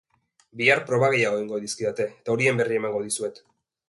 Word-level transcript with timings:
Bihar 0.61 0.79
proba 0.87 1.09
gehiago 1.15 1.37
egingo 1.41 1.59
dizkidate 1.65 2.07
eta 2.13 2.33
horien 2.37 2.63
berri 2.63 2.81
emango 2.81 3.03
dizuet. 3.05 3.43